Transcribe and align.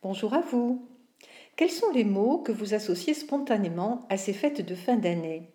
Bonjour 0.00 0.32
à 0.32 0.42
vous. 0.42 0.86
Quels 1.56 1.72
sont 1.72 1.90
les 1.90 2.04
mots 2.04 2.38
que 2.38 2.52
vous 2.52 2.72
associez 2.72 3.14
spontanément 3.14 4.06
à 4.08 4.16
ces 4.16 4.32
fêtes 4.32 4.64
de 4.64 4.76
fin 4.76 4.94
d'année? 4.94 5.50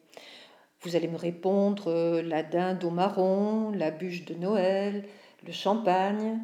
Vous 0.82 0.98
allez 0.98 1.08
me 1.08 1.16
répondre 1.16 1.88
euh, 1.88 2.22
la 2.22 2.44
dinde 2.44 2.84
au 2.84 2.90
marron, 2.90 3.72
la 3.72 3.90
bûche 3.90 4.26
de 4.26 4.34
Noël, 4.34 5.06
le 5.48 5.54
champagne. 5.54 6.42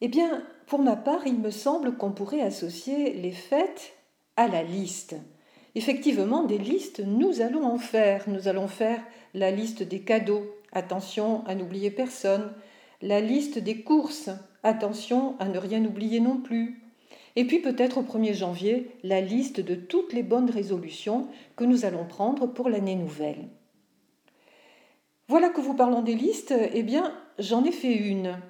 Eh 0.00 0.08
bien, 0.08 0.42
pour 0.66 0.80
ma 0.80 0.96
part, 0.96 1.28
il 1.28 1.38
me 1.38 1.52
semble 1.52 1.96
qu'on 1.96 2.10
pourrait 2.10 2.40
associer 2.40 3.12
les 3.12 3.30
fêtes 3.30 3.92
à 4.34 4.48
la 4.48 4.64
liste. 4.64 5.14
Effectivement, 5.76 6.42
des 6.42 6.58
listes, 6.58 6.98
nous 7.06 7.40
allons 7.40 7.64
en 7.64 7.78
faire. 7.78 8.24
Nous 8.26 8.48
allons 8.48 8.66
faire 8.66 9.00
la 9.32 9.52
liste 9.52 9.84
des 9.84 10.00
cadeaux. 10.00 10.42
Attention 10.72 11.46
à 11.46 11.54
n'oublier 11.54 11.92
personne. 11.92 12.52
La 13.00 13.20
liste 13.20 13.60
des 13.60 13.84
courses. 13.84 14.30
Attention 14.64 15.38
à 15.38 15.44
ne 15.44 15.58
rien 15.58 15.84
oublier 15.84 16.18
non 16.18 16.38
plus. 16.38 16.87
Et 17.38 17.44
puis 17.44 17.60
peut-être 17.60 17.98
au 17.98 18.02
1er 18.02 18.34
janvier, 18.34 18.90
la 19.04 19.20
liste 19.20 19.60
de 19.60 19.76
toutes 19.76 20.12
les 20.12 20.24
bonnes 20.24 20.50
résolutions 20.50 21.28
que 21.54 21.62
nous 21.62 21.84
allons 21.84 22.04
prendre 22.04 22.48
pour 22.48 22.68
l'année 22.68 22.96
nouvelle. 22.96 23.46
Voilà 25.28 25.48
que 25.48 25.60
vous 25.60 25.74
parlons 25.74 26.02
des 26.02 26.16
listes, 26.16 26.52
eh 26.74 26.82
bien 26.82 27.14
j'en 27.38 27.62
ai 27.62 27.70
fait 27.70 27.94
une. 27.94 28.40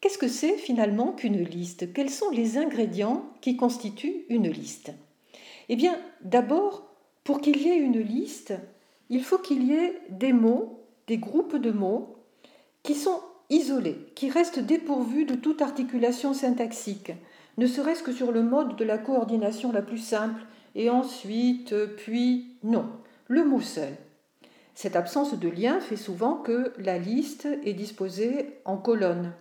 Qu'est-ce 0.00 0.16
que 0.16 0.28
c'est 0.28 0.56
finalement 0.56 1.12
qu'une 1.12 1.44
liste? 1.44 1.92
Quels 1.92 2.08
sont 2.08 2.30
les 2.30 2.56
ingrédients 2.56 3.26
qui 3.42 3.58
constituent 3.58 4.24
une 4.30 4.48
liste? 4.48 4.94
Eh 5.68 5.76
bien 5.76 5.94
d'abord, 6.22 6.94
pour 7.24 7.42
qu'il 7.42 7.58
y 7.58 7.68
ait 7.68 7.76
une 7.76 8.00
liste, 8.00 8.54
il 9.10 9.22
faut 9.22 9.36
qu'il 9.36 9.64
y 9.64 9.74
ait 9.74 10.00
des 10.08 10.32
mots, 10.32 10.80
des 11.08 11.18
groupes 11.18 11.56
de 11.56 11.72
mots 11.72 12.16
qui 12.84 12.94
sont 12.94 13.20
isolés, 13.50 13.98
qui 14.14 14.30
restent 14.30 14.60
dépourvus 14.60 15.26
de 15.26 15.34
toute 15.34 15.60
articulation 15.60 16.32
syntaxique 16.32 17.12
ne 17.56 17.66
serait-ce 17.66 18.02
que 18.02 18.12
sur 18.12 18.32
le 18.32 18.42
mode 18.42 18.76
de 18.76 18.84
la 18.84 18.98
coordination 18.98 19.72
la 19.72 19.82
plus 19.82 19.98
simple, 19.98 20.40
et 20.74 20.90
ensuite, 20.90 21.74
puis, 21.96 22.56
non, 22.62 22.86
le 23.28 23.44
mot 23.44 23.60
seul. 23.60 23.94
Cette 24.74 24.96
absence 24.96 25.38
de 25.38 25.48
lien 25.48 25.78
fait 25.80 25.96
souvent 25.96 26.34
que 26.34 26.72
la 26.78 26.98
liste 26.98 27.46
est 27.64 27.74
disposée 27.74 28.58
en 28.64 28.76
colonnes. 28.76 29.32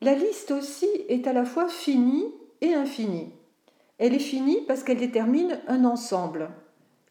La 0.00 0.14
liste 0.14 0.52
aussi 0.52 0.88
est 1.08 1.26
à 1.26 1.32
la 1.32 1.44
fois 1.44 1.68
finie 1.68 2.26
et 2.60 2.74
infinie. 2.74 3.32
Elle 3.98 4.14
est 4.14 4.18
finie 4.20 4.60
parce 4.66 4.82
qu'elle 4.82 4.98
détermine 4.98 5.60
un 5.66 5.84
ensemble. 5.84 6.50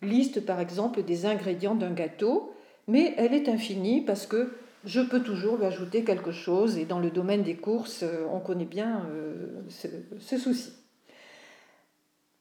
Liste 0.02 0.46
par 0.46 0.60
exemple 0.60 1.04
des 1.04 1.26
ingrédients 1.26 1.76
d'un 1.76 1.92
gâteau, 1.92 2.54
mais 2.88 3.14
elle 3.18 3.34
est 3.34 3.50
infinie 3.50 4.02
parce 4.02 4.26
que 4.26 4.54
je 4.86 5.02
peux 5.02 5.22
toujours 5.22 5.58
lui 5.58 5.66
ajouter 5.66 6.04
quelque 6.04 6.32
chose. 6.32 6.78
Et 6.78 6.86
dans 6.86 7.00
le 7.00 7.12
domaine 7.12 7.44
des 7.44 7.56
courses, 7.56 8.04
euh, 8.04 8.26
on 8.32 8.40
connaît 8.40 8.66
bien 8.66 9.06
euh, 9.12 9.62
ce, 9.70 10.38
souci. 10.38 10.74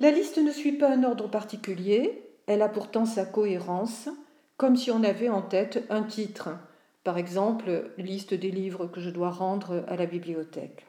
La 0.00 0.10
liste 0.10 0.38
ne 0.38 0.52
suit 0.52 0.72
pas 0.72 0.90
un 0.90 1.02
ordre 1.02 1.28
particulier, 1.28 2.22
elle 2.46 2.62
a 2.62 2.68
pourtant 2.68 3.04
sa 3.04 3.26
cohérence, 3.26 4.08
comme 4.56 4.76
si 4.76 4.90
on 4.90 5.02
avait 5.02 5.28
en 5.28 5.42
tête 5.42 5.84
un 5.90 6.04
titre, 6.04 6.50
par 7.02 7.18
exemple 7.18 7.90
liste 7.98 8.32
des 8.32 8.50
livres 8.50 8.86
que 8.86 9.00
je 9.00 9.10
dois 9.10 9.30
rendre 9.30 9.84
à 9.88 9.96
la 9.96 10.06
bibliothèque. 10.06 10.86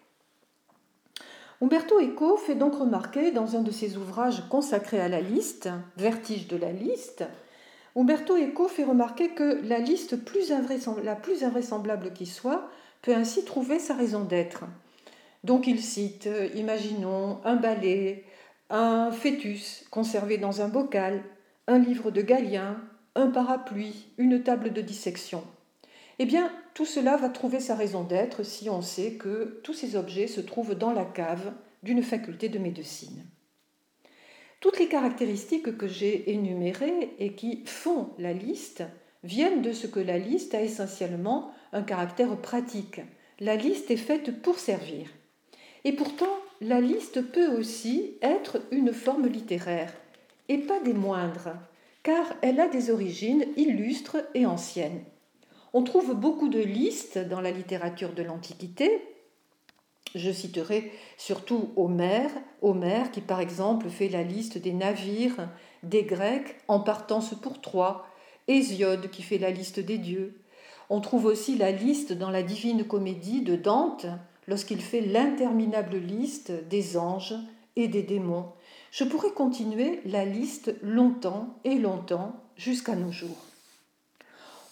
Umberto 1.61 1.99
Eco 1.99 2.37
fait 2.37 2.55
donc 2.55 2.75
remarquer 2.75 3.31
dans 3.31 3.55
un 3.55 3.61
de 3.61 3.71
ses 3.71 3.97
ouvrages 3.97 4.47
consacrés 4.47 5.01
à 5.01 5.09
la 5.09 5.21
liste, 5.21 5.69
Vertige 5.97 6.47
de 6.47 6.55
la 6.55 6.71
liste, 6.71 7.25
Umberto 7.95 8.37
Eco 8.37 8.67
fait 8.67 8.83
remarquer 8.83 9.29
que 9.29 9.61
la 9.63 9.79
liste 9.79 10.15
la 11.03 11.15
plus 11.15 11.43
invraisemblable 11.43 12.13
qui 12.13 12.25
soit 12.25 12.69
peut 13.01 13.15
ainsi 13.15 13.43
trouver 13.43 13.79
sa 13.79 13.95
raison 13.95 14.23
d'être. 14.23 14.65
Donc 15.43 15.67
il 15.67 15.81
cite, 15.81 16.27
euh, 16.27 16.49
imaginons, 16.55 17.39
un 17.45 17.55
balai, 17.55 18.25
un 18.69 19.11
fœtus 19.11 19.85
conservé 19.89 20.37
dans 20.37 20.61
un 20.61 20.67
bocal, 20.67 21.23
un 21.67 21.79
livre 21.79 22.11
de 22.11 22.21
Galien, 22.21 22.77
un 23.15 23.27
parapluie, 23.27 24.07
une 24.17 24.43
table 24.43 24.73
de 24.73 24.81
dissection. 24.81 25.43
Eh 26.19 26.25
bien, 26.25 26.51
tout 26.73 26.85
cela 26.85 27.15
va 27.17 27.29
trouver 27.29 27.59
sa 27.59 27.75
raison 27.75 28.03
d'être 28.03 28.43
si 28.43 28.69
on 28.69 28.81
sait 28.81 29.13
que 29.13 29.61
tous 29.63 29.73
ces 29.73 29.95
objets 29.95 30.27
se 30.27 30.41
trouvent 30.41 30.75
dans 30.75 30.91
la 30.91 31.05
cave 31.05 31.53
d'une 31.81 32.03
faculté 32.03 32.49
de 32.49 32.59
médecine. 32.59 33.23
Toutes 34.59 34.79
les 34.79 34.87
caractéristiques 34.87 35.77
que 35.77 35.87
j'ai 35.87 36.31
énumérées 36.31 37.13
et 37.17 37.33
qui 37.33 37.63
font 37.65 38.09
la 38.17 38.33
liste 38.33 38.83
viennent 39.23 39.61
de 39.61 39.71
ce 39.71 39.87
que 39.87 40.01
la 40.01 40.17
liste 40.17 40.53
a 40.53 40.61
essentiellement 40.61 41.51
un 41.71 41.81
caractère 41.81 42.35
pratique. 42.37 43.01
La 43.39 43.55
liste 43.55 43.89
est 43.89 43.97
faite 43.97 44.41
pour 44.41 44.59
servir. 44.59 45.07
Et 45.85 45.93
pourtant, 45.93 46.35
la 46.59 46.81
liste 46.81 47.21
peut 47.21 47.57
aussi 47.57 48.17
être 48.21 48.61
une 48.71 48.91
forme 48.91 49.27
littéraire, 49.27 49.93
et 50.49 50.57
pas 50.57 50.81
des 50.81 50.93
moindres, 50.93 51.55
car 52.03 52.25
elle 52.41 52.59
a 52.59 52.67
des 52.67 52.91
origines 52.91 53.45
illustres 53.55 54.17
et 54.33 54.45
anciennes. 54.45 55.03
On 55.71 55.83
trouve 55.83 56.15
beaucoup 56.15 56.49
de 56.49 56.59
listes 56.59 57.17
dans 57.17 57.39
la 57.39 57.51
littérature 57.51 58.13
de 58.13 58.23
l'Antiquité, 58.23 59.01
je 60.15 60.31
citerai 60.31 60.91
surtout 61.17 61.69
Homère, 61.75 62.31
Homère 62.61 63.11
qui 63.11 63.21
par 63.21 63.39
exemple 63.39 63.89
fait 63.89 64.09
la 64.09 64.23
liste 64.23 64.57
des 64.57 64.73
navires 64.73 65.49
des 65.83 66.03
Grecs 66.03 66.55
en 66.67 66.79
partance 66.79 67.33
pour 67.33 67.61
Troie, 67.61 68.05
Hésiode 68.47 69.09
qui 69.11 69.21
fait 69.21 69.37
la 69.37 69.51
liste 69.51 69.79
des 69.79 69.97
dieux. 69.97 70.41
On 70.89 71.01
trouve 71.01 71.25
aussi 71.25 71.55
la 71.55 71.71
liste 71.71 72.13
dans 72.13 72.31
la 72.31 72.41
divine 72.41 72.83
comédie 72.83 73.41
de 73.41 73.55
Dante 73.55 74.07
lorsqu'il 74.47 74.81
fait 74.81 75.01
l'interminable 75.01 75.97
liste 75.97 76.51
des 76.67 76.97
anges 76.97 77.35
et 77.75 77.87
des 77.87 78.01
démons. 78.01 78.47
Je 78.91 79.03
pourrais 79.03 79.31
continuer 79.31 80.01
la 80.05 80.25
liste 80.25 80.73
longtemps 80.81 81.55
et 81.63 81.75
longtemps 81.75 82.33
jusqu'à 82.55 82.95
nos 82.95 83.11
jours. 83.11 83.37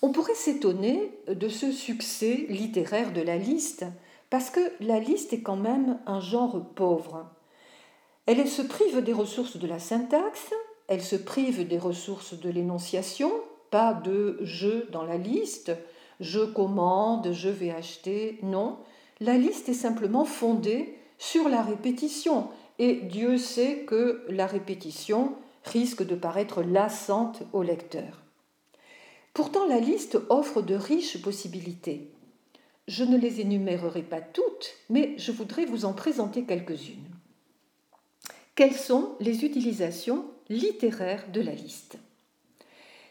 On 0.01 0.11
pourrait 0.11 0.35
s'étonner 0.35 1.11
de 1.27 1.49
ce 1.49 1.71
succès 1.71 2.45
littéraire 2.49 3.13
de 3.13 3.21
la 3.21 3.37
liste, 3.37 3.85
parce 4.29 4.49
que 4.49 4.59
la 4.79 4.99
liste 4.99 5.33
est 5.33 5.41
quand 5.41 5.55
même 5.55 5.99
un 6.05 6.19
genre 6.19 6.61
pauvre. 6.75 7.25
Elle 8.25 8.45
se 8.47 8.61
prive 8.61 9.01
des 9.01 9.13
ressources 9.13 9.57
de 9.57 9.67
la 9.67 9.79
syntaxe, 9.79 10.51
elle 10.87 11.01
se 11.01 11.15
prive 11.15 11.67
des 11.67 11.77
ressources 11.77 12.33
de 12.33 12.49
l'énonciation, 12.49 13.31
pas 13.69 13.93
de 13.93 14.37
je 14.41 14.89
dans 14.91 15.03
la 15.03 15.17
liste, 15.17 15.71
je 16.19 16.39
commande, 16.39 17.31
je 17.31 17.49
vais 17.49 17.71
acheter, 17.71 18.39
non. 18.43 18.77
La 19.19 19.37
liste 19.37 19.69
est 19.69 19.73
simplement 19.73 20.25
fondée 20.25 20.97
sur 21.17 21.49
la 21.49 21.61
répétition, 21.61 22.47
et 22.79 22.95
Dieu 22.95 23.37
sait 23.37 23.85
que 23.87 24.25
la 24.29 24.45
répétition 24.45 25.33
risque 25.63 26.05
de 26.05 26.15
paraître 26.15 26.61
lassante 26.61 27.43
au 27.53 27.63
lecteur. 27.63 28.21
Pourtant, 29.33 29.67
la 29.67 29.79
liste 29.79 30.17
offre 30.29 30.61
de 30.61 30.75
riches 30.75 31.21
possibilités. 31.21 32.11
Je 32.87 33.03
ne 33.03 33.17
les 33.17 33.41
énumérerai 33.41 34.01
pas 34.01 34.21
toutes, 34.21 34.75
mais 34.89 35.13
je 35.17 35.33
voudrais 35.33 35.65
vous 35.65 35.83
en 35.83 35.93
présenter 35.93 36.43
quelques-unes. 36.43 37.09
Quelles 38.55 38.75
sont 38.75 39.15
les 39.19 39.43
utilisations 39.43 40.25
littéraires 40.47 41.25
de 41.31 41.41
la 41.41 41.51
liste? 41.51 41.97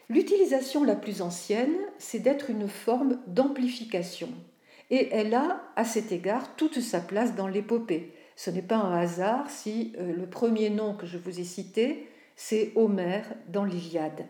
L'utilisation 0.09 0.83
la 0.83 0.95
plus 0.95 1.21
ancienne, 1.21 1.77
c'est 1.99 2.19
d'être 2.19 2.49
une 2.49 2.67
forme 2.67 3.19
d'amplification, 3.27 4.29
et 4.89 5.09
elle 5.11 5.33
a, 5.35 5.61
à 5.75 5.85
cet 5.85 6.11
égard, 6.11 6.55
toute 6.55 6.79
sa 6.79 6.99
place 6.99 7.35
dans 7.35 7.47
l'épopée. 7.47 8.13
Ce 8.35 8.49
n'est 8.49 8.61
pas 8.61 8.77
un 8.77 8.97
hasard 8.97 9.49
si 9.49 9.93
euh, 9.97 10.13
le 10.13 10.27
premier 10.27 10.69
nom 10.69 10.95
que 10.95 11.05
je 11.05 11.17
vous 11.17 11.39
ai 11.39 11.43
cité, 11.43 12.07
c'est 12.35 12.71
Homère 12.75 13.31
dans 13.49 13.63
l'Iliade. 13.63 14.25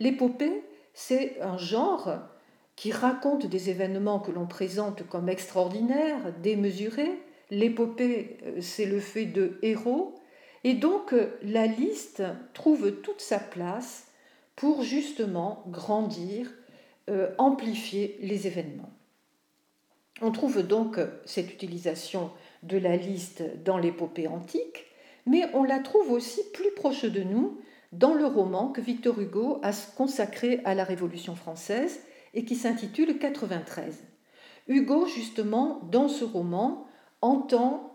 L'épopée, 0.00 0.62
c'est 0.94 1.40
un 1.40 1.58
genre 1.58 2.10
qui 2.76 2.92
raconte 2.92 3.46
des 3.46 3.70
événements 3.70 4.18
que 4.18 4.32
l'on 4.32 4.46
présente 4.46 5.06
comme 5.08 5.28
extraordinaires, 5.28 6.32
démesurés. 6.42 7.20
L'épopée, 7.50 8.38
euh, 8.44 8.60
c'est 8.60 8.86
le 8.86 9.00
fait 9.00 9.26
de 9.26 9.58
héros. 9.62 10.14
Et 10.64 10.74
donc, 10.74 11.12
euh, 11.12 11.36
la 11.42 11.66
liste 11.66 12.22
trouve 12.54 12.92
toute 13.02 13.20
sa 13.20 13.38
place 13.38 14.06
pour 14.56 14.82
justement 14.82 15.64
grandir, 15.68 16.50
euh, 17.10 17.30
amplifier 17.38 18.18
les 18.22 18.46
événements. 18.46 18.90
On 20.20 20.30
trouve 20.30 20.62
donc 20.62 21.00
cette 21.24 21.52
utilisation 21.52 22.30
de 22.62 22.78
la 22.78 22.96
liste 22.96 23.42
dans 23.64 23.76
l'épopée 23.76 24.28
antique, 24.28 24.86
mais 25.26 25.42
on 25.52 25.64
la 25.64 25.80
trouve 25.80 26.12
aussi 26.12 26.40
plus 26.52 26.70
proche 26.76 27.04
de 27.04 27.22
nous 27.22 27.60
dans 27.92 28.14
le 28.14 28.26
roman 28.26 28.68
que 28.68 28.80
Victor 28.80 29.18
Hugo 29.20 29.58
a 29.62 29.72
consacré 29.96 30.60
à 30.64 30.74
la 30.74 30.84
Révolution 30.84 31.34
française 31.34 32.00
et 32.34 32.44
qui 32.44 32.56
s'intitule 32.56 33.18
93. 33.18 34.02
Hugo, 34.68 35.06
justement, 35.06 35.80
dans 35.90 36.08
ce 36.08 36.24
roman, 36.24 36.86
entend 37.20 37.92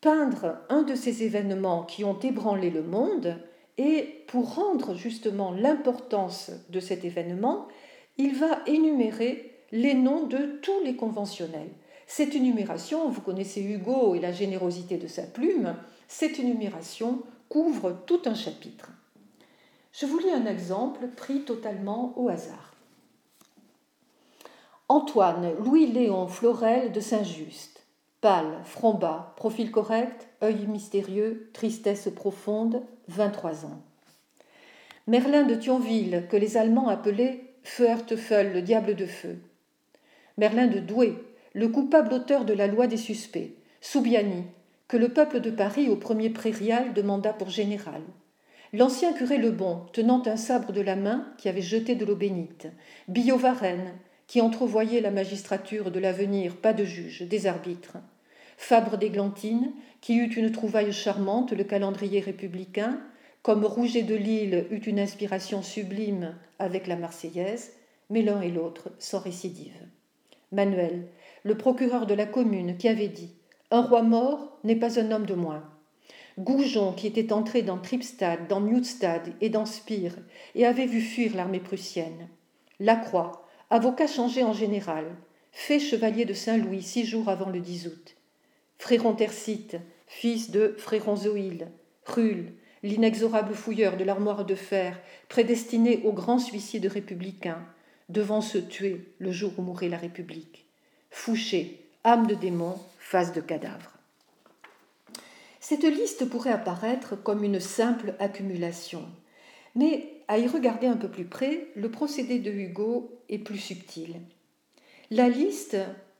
peindre 0.00 0.58
un 0.68 0.82
de 0.82 0.94
ces 0.94 1.22
événements 1.22 1.84
qui 1.84 2.04
ont 2.04 2.18
ébranlé 2.18 2.70
le 2.70 2.82
monde, 2.82 3.36
et 3.78 4.24
pour 4.26 4.54
rendre 4.56 4.94
justement 4.94 5.52
l'importance 5.52 6.50
de 6.70 6.80
cet 6.80 7.04
événement, 7.04 7.68
il 8.18 8.34
va 8.34 8.60
énumérer 8.66 9.52
les 9.70 9.94
noms 9.94 10.26
de 10.26 10.58
tous 10.60 10.80
les 10.84 10.96
conventionnels, 10.96 11.70
Cette 12.06 12.34
énumération, 12.34 13.08
vous 13.08 13.22
connaissez 13.22 13.62
Hugo 13.62 14.14
et 14.14 14.20
la 14.20 14.32
générosité 14.32 14.98
de 14.98 15.06
sa 15.06 15.22
plume, 15.22 15.74
cette 16.08 16.38
énumération 16.38 17.22
couvre 17.48 17.96
tout 18.06 18.20
un 18.26 18.34
chapitre. 18.34 18.90
Je 19.92 20.04
vous 20.04 20.18
lis 20.18 20.30
un 20.30 20.44
exemple 20.44 21.06
pris 21.16 21.40
totalement 21.40 22.12
au 22.18 22.28
hasard. 22.28 22.71
Antoine 24.92 25.54
Louis-Léon 25.64 26.26
Florel 26.26 26.92
de 26.92 27.00
Saint-Just, 27.00 27.82
pâle, 28.20 28.58
front 28.62 28.92
bas, 28.92 29.32
profil 29.38 29.70
correct, 29.70 30.28
œil 30.42 30.66
mystérieux, 30.66 31.48
tristesse 31.54 32.10
profonde, 32.14 32.82
23 33.08 33.64
ans. 33.64 33.80
Merlin 35.06 35.44
de 35.44 35.54
Thionville, 35.54 36.26
que 36.28 36.36
les 36.36 36.58
Allemands 36.58 36.88
appelaient 36.88 37.54
Feuertefeuille, 37.62 38.52
le 38.52 38.60
diable 38.60 38.94
de 38.94 39.06
feu. 39.06 39.38
Merlin 40.36 40.66
de 40.66 40.78
Douai, 40.78 41.14
le 41.54 41.68
coupable 41.68 42.12
auteur 42.12 42.44
de 42.44 42.52
la 42.52 42.66
loi 42.66 42.86
des 42.86 42.98
suspects. 42.98 43.56
Soubiani, 43.80 44.44
que 44.88 44.98
le 44.98 45.08
peuple 45.08 45.40
de 45.40 45.50
Paris 45.50 45.88
au 45.88 45.96
premier 45.96 46.28
prairial 46.28 46.92
demanda 46.92 47.32
pour 47.32 47.48
général. 47.48 48.02
L'ancien 48.74 49.14
curé 49.14 49.38
Lebon, 49.38 49.86
tenant 49.94 50.22
un 50.26 50.36
sabre 50.36 50.70
de 50.70 50.82
la 50.82 50.96
main, 50.96 51.32
qui 51.38 51.48
avait 51.48 51.62
jeté 51.62 51.94
de 51.94 52.04
l'eau 52.04 52.14
bénite. 52.14 52.68
Billot 53.08 53.38
Varenne, 53.38 53.94
qui 54.32 54.40
entrevoyait 54.40 55.02
la 55.02 55.10
magistrature 55.10 55.90
de 55.90 56.00
l'avenir, 56.00 56.56
pas 56.56 56.72
de 56.72 56.86
juge, 56.86 57.20
des 57.20 57.46
arbitres. 57.46 57.98
Fabre 58.56 58.96
d'Églantine, 58.96 59.74
qui 60.00 60.16
eut 60.16 60.32
une 60.32 60.50
trouvaille 60.50 60.90
charmante, 60.90 61.52
le 61.52 61.64
calendrier 61.64 62.20
républicain, 62.20 62.98
comme 63.42 63.66
Rouget 63.66 64.04
de 64.04 64.14
Lille 64.14 64.64
eut 64.70 64.78
une 64.78 65.00
inspiration 65.00 65.60
sublime 65.60 66.34
avec 66.58 66.86
la 66.86 66.96
Marseillaise, 66.96 67.72
mais 68.08 68.22
l'un 68.22 68.40
et 68.40 68.48
l'autre 68.50 68.90
sans 68.98 69.18
récidive. 69.18 69.76
Manuel, 70.50 71.08
le 71.42 71.58
procureur 71.58 72.06
de 72.06 72.14
la 72.14 72.24
commune, 72.24 72.78
qui 72.78 72.88
avait 72.88 73.08
dit 73.08 73.34
Un 73.70 73.82
roi 73.82 74.00
mort 74.00 74.56
n'est 74.64 74.76
pas 74.76 74.98
un 74.98 75.10
homme 75.10 75.26
de 75.26 75.34
moins. 75.34 75.64
Goujon, 76.38 76.94
qui 76.94 77.06
était 77.06 77.34
entré 77.34 77.60
dans 77.60 77.76
Tripstad, 77.76 78.48
dans 78.48 78.60
Mutstad 78.60 79.34
et 79.42 79.50
dans 79.50 79.66
Spire, 79.66 80.16
et 80.54 80.64
avait 80.64 80.86
vu 80.86 81.02
fuir 81.02 81.36
l'armée 81.36 81.60
prussienne. 81.60 82.30
Lacroix, 82.80 83.41
avocat 83.72 84.06
changé 84.06 84.44
en 84.44 84.52
général, 84.52 85.06
fait 85.50 85.80
chevalier 85.80 86.26
de 86.26 86.34
Saint-Louis 86.34 86.82
six 86.82 87.06
jours 87.06 87.30
avant 87.30 87.48
le 87.48 87.58
10 87.58 87.86
août. 87.86 88.16
Fréron 88.78 89.14
Tercite, 89.14 89.78
fils 90.06 90.50
de 90.50 90.74
Fréron 90.76 91.16
Zoïle, 91.16 91.68
Rulle, 92.04 92.52
l'inexorable 92.82 93.54
fouilleur 93.54 93.96
de 93.96 94.04
l'armoire 94.04 94.44
de 94.44 94.54
fer, 94.54 95.00
prédestiné 95.30 96.02
au 96.04 96.12
grand 96.12 96.38
suicide 96.38 96.84
républicain, 96.84 97.64
devant 98.10 98.42
se 98.42 98.58
tuer 98.58 99.14
le 99.18 99.32
jour 99.32 99.52
où 99.56 99.62
mourrait 99.62 99.88
la 99.88 99.96
République. 99.96 100.66
Fouché, 101.10 101.80
âme 102.04 102.26
de 102.26 102.34
démon, 102.34 102.78
face 102.98 103.32
de 103.32 103.40
cadavre. 103.40 103.92
Cette 105.60 105.84
liste 105.84 106.28
pourrait 106.28 106.50
apparaître 106.50 107.16
comme 107.16 107.42
une 107.42 107.60
simple 107.60 108.16
accumulation, 108.18 109.08
mais 109.74 110.21
à 110.32 110.38
y 110.38 110.48
regarder 110.48 110.86
un 110.86 110.96
peu 110.96 111.08
plus 111.08 111.26
près, 111.26 111.66
le 111.76 111.90
procédé 111.90 112.38
de 112.38 112.50
Hugo 112.50 113.20
est 113.28 113.36
plus 113.36 113.58
subtil. 113.58 114.18
La 115.10 115.28
liste, 115.28 115.76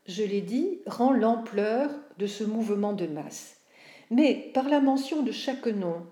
je 0.06 0.22
l'ai 0.22 0.42
dit, 0.42 0.80
rend 0.84 1.12
l'ampleur 1.12 1.88
de 2.18 2.26
ce 2.26 2.44
mouvement 2.44 2.92
de 2.92 3.06
masse. 3.06 3.56
Mais 4.10 4.50
par 4.52 4.68
la 4.68 4.80
mention 4.80 5.22
de 5.22 5.32
chaque 5.32 5.66
nom, 5.66 6.04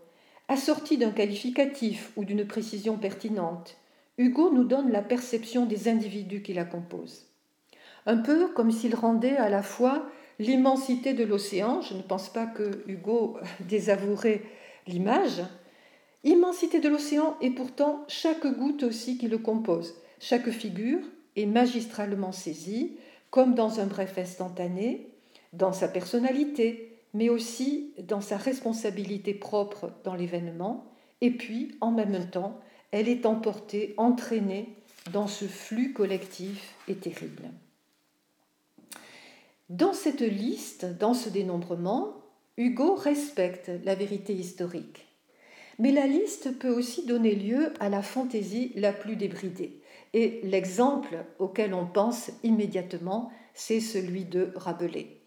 assorti 0.49 0.97
d'un 0.97 1.11
qualificatif 1.11 2.13
ou 2.17 2.25
d'une 2.25 2.47
précision 2.47 2.97
pertinente, 2.97 3.77
Hugo 4.17 4.51
nous 4.51 4.65
donne 4.65 4.91
la 4.91 5.03
perception 5.03 5.67
des 5.67 5.87
individus 5.87 6.41
qui 6.41 6.55
la 6.55 6.65
composent. 6.65 7.27
Un 8.07 8.17
peu 8.17 8.49
comme 8.49 8.71
s'il 8.71 8.95
rendait 8.95 9.37
à 9.37 9.51
la 9.51 9.63
fois 9.63 10.07
l'immensité 10.39 11.13
de 11.13 11.25
l'océan, 11.25 11.83
je 11.83 11.93
ne 11.93 12.03
pense 12.03 12.33
pas 12.33 12.47
que 12.47 12.83
Hugo 12.87 13.37
désavouerait 13.69 14.41
l'image, 14.87 15.43
immensité 16.25 16.81
de 16.81 16.89
l'océan 16.89 17.37
et 17.41 17.51
pourtant 17.51 18.05
chaque 18.09 18.47
goutte 18.47 18.83
aussi 18.83 19.19
qui 19.19 19.29
le 19.29 19.39
compose, 19.39 19.95
chaque 20.19 20.51
figure 20.51 21.01
est 21.37 21.47
magistralement 21.47 22.33
saisie, 22.33 22.97
comme 23.31 23.55
dans 23.55 23.81
un 23.81 23.87
bref 23.87 24.19
instantané, 24.19 25.09
dans 25.53 25.73
sa 25.73 25.89
personnalité, 25.89 26.97
mais 27.15 27.29
aussi 27.29 27.93
dans 28.07 28.21
sa 28.21 28.37
responsabilité 28.37 29.35
propre 29.35 29.93
dans 30.05 30.15
l'événement, 30.15 30.87
et 31.21 31.31
puis 31.31 31.77
en 31.81 31.91
même 31.91 32.29
temps, 32.31 32.61
elle 32.91 33.09
est 33.09 33.27
emportée, 33.27 33.95
entraînée 33.97 34.77
dans 35.13 35.27
ce 35.27 35.45
flux 35.45 35.93
collectif 35.93 36.75
et 36.89 36.97
terrible. 36.97 37.51
Dans 39.69 39.93
cette 39.93 40.21
liste, 40.21 40.85
dans 40.99 41.15
ce 41.15 41.29
dénombrement, 41.29 42.17
Hugo 42.57 42.95
respecte 42.95 43.71
la 43.85 43.95
vérité 43.95 44.35
historique. 44.35 45.07
Mais 45.81 45.91
la 45.91 46.07
liste 46.07 46.57
peut 46.59 46.71
aussi 46.71 47.07
donner 47.07 47.35
lieu 47.35 47.73
à 47.81 47.89
la 47.89 48.03
fantaisie 48.03 48.71
la 48.77 48.93
plus 48.93 49.17
débridée. 49.17 49.81
Et 50.15 50.41
l'exemple 50.45 51.25
auquel 51.41 51.75
on 51.75 51.87
pense 51.87 52.31
immédiatement, 52.45 53.33
c'est 53.55 53.81
celui 53.81 54.25
de 54.25 54.53
Rabelais 54.55 55.21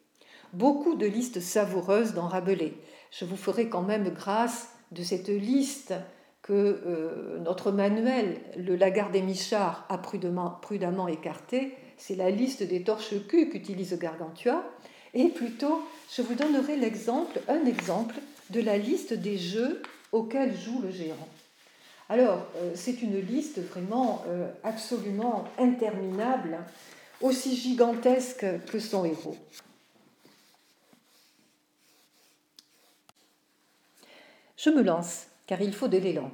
beaucoup 0.53 0.95
de 0.95 1.05
listes 1.05 1.41
savoureuses 1.41 2.13
dans 2.13 2.27
Rabelais. 2.27 2.73
Je 3.11 3.25
vous 3.25 3.35
ferai 3.35 3.69
quand 3.69 3.81
même 3.81 4.09
grâce 4.09 4.69
de 4.91 5.03
cette 5.03 5.27
liste 5.27 5.93
que 6.41 6.53
euh, 6.53 7.39
notre 7.39 7.71
manuel, 7.71 8.39
le 8.57 8.75
Lagarde 8.75 9.15
et 9.15 9.21
Michard, 9.21 9.85
a 9.89 9.97
prudemment, 9.97 10.57
prudemment 10.61 11.07
écartée. 11.07 11.73
C'est 11.97 12.15
la 12.15 12.29
liste 12.29 12.63
des 12.63 12.83
torches-culs 12.83 13.49
qu'utilise 13.49 13.97
Gargantua. 13.97 14.63
Et 15.13 15.29
plutôt, 15.29 15.81
je 16.15 16.21
vous 16.21 16.35
donnerai 16.35 16.75
l'exemple, 16.75 17.39
un 17.47 17.65
exemple 17.65 18.15
de 18.49 18.61
la 18.61 18.77
liste 18.77 19.13
des 19.13 19.37
jeux 19.37 19.81
auxquels 20.13 20.55
joue 20.55 20.79
le 20.81 20.91
géant. 20.91 21.27
Alors, 22.07 22.45
euh, 22.57 22.71
c'est 22.75 23.01
une 23.01 23.19
liste 23.19 23.59
vraiment 23.59 24.23
euh, 24.27 24.49
absolument 24.63 25.45
interminable, 25.57 26.59
aussi 27.19 27.55
gigantesque 27.57 28.45
que 28.71 28.79
son 28.79 29.03
héros. 29.03 29.35
Je 34.55 34.69
me 34.69 34.81
lance, 34.81 35.23
car 35.47 35.61
il 35.61 35.73
faut 35.73 35.87
de 35.87 35.97
l'élan. 35.97 36.31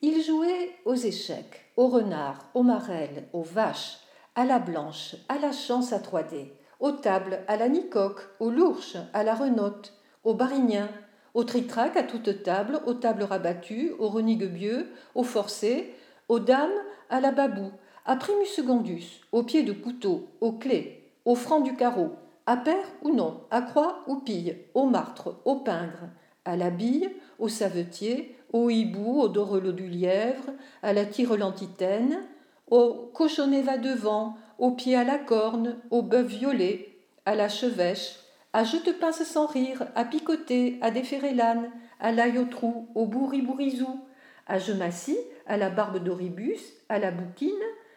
Il 0.00 0.22
jouait 0.24 0.70
aux 0.84 0.94
échecs, 0.94 1.70
aux 1.76 1.88
renards, 1.88 2.48
aux 2.54 2.62
marelles, 2.62 3.28
aux 3.32 3.42
vaches, 3.42 3.98
à 4.34 4.44
la 4.44 4.58
blanche, 4.58 5.14
à 5.28 5.38
la 5.38 5.52
chance 5.52 5.92
à 5.92 5.98
3D, 5.98 6.48
aux 6.80 6.92
tables, 6.92 7.40
à 7.46 7.56
la 7.56 7.68
nicoque, 7.68 8.22
aux 8.40 8.50
lourches, 8.50 8.96
à 9.12 9.22
la 9.22 9.34
renotte, 9.34 9.92
aux 10.24 10.34
barignins, 10.34 10.88
aux 11.34 11.44
tritrac 11.44 11.96
à 11.96 12.02
toute 12.02 12.42
table, 12.42 12.80
aux 12.86 12.94
tables 12.94 13.24
rabattues, 13.24 13.92
aux 13.98 14.08
reniguebieux, 14.08 14.88
aux 15.14 15.22
forcés, 15.22 15.94
aux 16.28 16.38
dames, 16.38 16.70
à 17.10 17.20
la 17.20 17.32
babou, 17.32 17.70
à 18.04 18.16
primus 18.16 18.46
secondus, 18.46 19.20
aux 19.32 19.42
pieds 19.42 19.62
de 19.62 19.72
couteau, 19.72 20.28
aux 20.40 20.52
clés, 20.52 21.10
aux 21.24 21.34
francs 21.34 21.64
du 21.64 21.74
carreau, 21.74 22.10
à 22.46 22.56
pair 22.56 22.84
ou 23.02 23.14
non, 23.14 23.40
à 23.50 23.62
croix 23.62 24.00
ou 24.06 24.16
pille, 24.16 24.56
au 24.74 24.86
martre, 24.86 25.36
au 25.44 25.56
pingre, 25.56 26.08
à 26.44 26.56
la 26.56 26.70
bille, 26.70 27.10
au 27.38 27.48
savetier, 27.48 28.36
au 28.52 28.68
hibou, 28.70 29.20
au 29.20 29.28
dorelot 29.28 29.72
du 29.72 29.86
lièvre, 29.88 30.50
à 30.82 30.92
la 30.92 31.06
tire-lantitaine, 31.06 32.18
au 32.70 33.10
cochonnet 33.14 33.62
va 33.62 33.78
devant, 33.78 34.36
au 34.58 34.72
pied 34.72 34.96
à 34.96 35.04
la 35.04 35.18
corne, 35.18 35.76
au 35.90 36.02
bœuf 36.02 36.26
violet, 36.26 36.88
à 37.26 37.34
la 37.34 37.48
chevêche, 37.48 38.16
à 38.52 38.64
je 38.64 38.76
te 38.76 38.90
pince 38.90 39.22
sans 39.24 39.46
rire, 39.46 39.86
à 39.94 40.04
picoter, 40.04 40.78
à 40.82 40.90
déferrer 40.90 41.34
l'âne, 41.34 41.70
à 42.00 42.12
l'ail 42.12 42.38
au 42.38 42.44
trou, 42.44 42.88
au 42.94 43.06
bourri-bourizou, 43.06 44.00
à 44.46 44.58
je 44.58 44.72
m'assis, 44.72 45.18
à 45.46 45.56
la 45.56 45.70
barbe 45.70 46.02
d'oribus, 46.02 46.60
à 46.88 46.98
la 46.98 47.10
bouquine, 47.10 47.50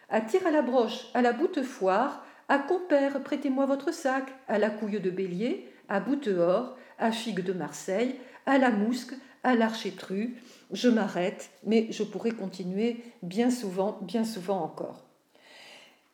à 0.10 0.22
tire 0.22 0.46
à 0.48 0.52
la 0.52 0.62
broche, 0.62 1.08
à 1.14 1.22
la 1.22 1.34
boute 1.34 1.64
foire, 1.64 2.26
à 2.48 2.60
compère, 2.60 3.22
prêtez-moi 3.24 3.66
votre 3.66 3.94
sac, 3.94 4.26
à 4.48 4.60
la 4.60 4.70
couille 4.70 5.00
de 5.00 5.10
bélier, 5.10 5.68
à 5.90 6.00
boute-or, 6.00 6.78
à 7.00 7.12
figue 7.12 7.42
de 7.42 7.54
Marseille, 7.54 8.16
à 8.46 8.58
la 8.58 8.70
mousque, 8.70 9.14
à 9.44 9.56
l'archétru. 9.56 10.36
Je 10.72 10.90
m'arrête, 10.90 11.50
mais 11.66 11.88
je 11.92 12.04
pourrais 12.04 12.32
continuer 12.32 13.04
bien 13.24 13.50
souvent, 13.50 14.00
bien 14.02 14.24
souvent 14.24 14.62
encore. 14.62 15.05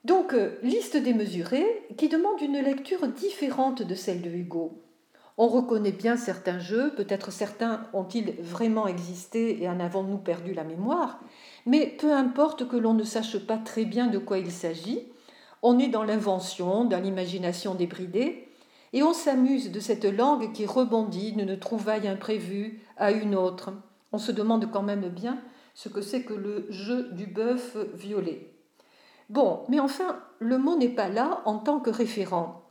Donc, 0.03 0.33
euh, 0.33 0.57
liste 0.63 0.97
démesurée 0.97 1.87
qui 1.97 2.09
demande 2.09 2.41
une 2.41 2.59
lecture 2.59 3.07
différente 3.07 3.83
de 3.83 3.93
celle 3.93 4.21
de 4.21 4.31
Hugo. 4.31 4.81
On 5.37 5.47
reconnaît 5.47 5.91
bien 5.91 6.17
certains 6.17 6.59
jeux, 6.59 6.93
peut-être 6.95 7.31
certains 7.31 7.87
ont-ils 7.93 8.33
vraiment 8.41 8.87
existé 8.87 9.61
et 9.61 9.69
en 9.69 9.79
avons-nous 9.79 10.17
perdu 10.17 10.53
la 10.53 10.63
mémoire, 10.63 11.19
mais 11.65 11.87
peu 11.87 12.13
importe 12.13 12.67
que 12.67 12.77
l'on 12.77 12.93
ne 12.93 13.03
sache 13.03 13.37
pas 13.37 13.57
très 13.57 13.85
bien 13.85 14.07
de 14.07 14.17
quoi 14.17 14.39
il 14.39 14.51
s'agit, 14.51 15.07
on 15.61 15.79
est 15.79 15.87
dans 15.87 16.03
l'invention, 16.03 16.85
dans 16.85 16.99
l'imagination 16.99 17.75
débridée, 17.75 18.47
et 18.93 19.03
on 19.03 19.13
s'amuse 19.13 19.71
de 19.71 19.79
cette 19.79 20.05
langue 20.05 20.51
qui 20.51 20.65
rebondit 20.65 21.31
d'une 21.31 21.57
trouvaille 21.57 22.07
imprévue 22.07 22.81
à 22.97 23.11
une 23.11 23.35
autre. 23.35 23.71
On 24.11 24.17
se 24.17 24.31
demande 24.31 24.69
quand 24.69 24.83
même 24.83 25.07
bien 25.07 25.39
ce 25.75 25.89
que 25.89 26.01
c'est 26.01 26.23
que 26.23 26.33
le 26.33 26.65
jeu 26.69 27.09
du 27.13 27.27
bœuf 27.27 27.77
violet. 27.93 28.50
Bon, 29.31 29.63
mais 29.69 29.79
enfin, 29.79 30.21
le 30.39 30.57
mot 30.57 30.75
n'est 30.75 30.89
pas 30.89 31.07
là 31.07 31.41
en 31.45 31.57
tant 31.57 31.79
que 31.79 31.89
référent. 31.89 32.63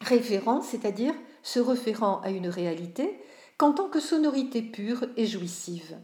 référent, 0.00 0.60
c'est-à-dire 0.60 1.12
se 1.42 1.58
référant 1.58 2.20
à 2.20 2.30
une 2.30 2.46
réalité, 2.46 3.20
qu'en 3.56 3.72
tant 3.72 3.88
que 3.88 3.98
sonorité 3.98 4.62
pure 4.62 5.06
et 5.16 5.26
jouissive. 5.26 5.98